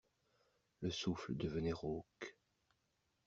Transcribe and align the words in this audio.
Le 0.79 0.89
souffle 0.89 1.35
devenait 1.37 1.71
rauque. 1.73 2.35